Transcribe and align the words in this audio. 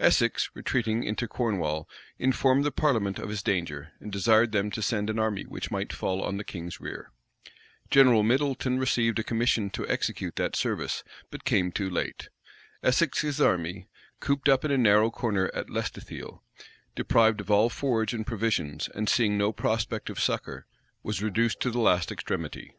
Essex, 0.00 0.48
retreating 0.54 1.04
into 1.04 1.28
Cornwall, 1.28 1.86
informed 2.18 2.64
the 2.64 2.72
parliament 2.72 3.18
of 3.18 3.28
his 3.28 3.42
danger, 3.42 3.92
and 4.00 4.10
desired 4.10 4.50
them 4.50 4.70
to 4.70 4.80
send 4.80 5.10
an 5.10 5.18
army 5.18 5.42
which 5.42 5.70
might 5.70 5.92
fall 5.92 6.22
on 6.24 6.38
the 6.38 6.42
king's 6.42 6.80
rear. 6.80 7.10
General 7.90 8.22
Middleton 8.22 8.78
received 8.78 9.18
a 9.18 9.22
commission 9.22 9.68
to 9.68 9.86
execute 9.86 10.36
that 10.36 10.56
service; 10.56 11.04
but 11.30 11.44
came 11.44 11.70
too 11.70 11.90
late. 11.90 12.30
Essex's 12.82 13.42
army, 13.42 13.86
cooped 14.20 14.48
up 14.48 14.64
in 14.64 14.70
a 14.70 14.78
narrow 14.78 15.10
corner 15.10 15.50
at 15.52 15.68
Lestithiel, 15.68 16.42
deprived 16.94 17.42
of 17.42 17.50
all 17.50 17.68
forage 17.68 18.14
and 18.14 18.26
provisions, 18.26 18.88
and 18.94 19.06
seeing 19.06 19.36
no 19.36 19.52
prospect 19.52 20.08
of 20.08 20.18
succor, 20.18 20.66
was 21.02 21.22
reduced 21.22 21.60
to 21.60 21.70
the 21.70 21.78
last 21.78 22.10
extremity. 22.10 22.72